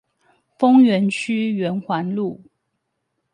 [0.57, 2.41] 豐原區圓環路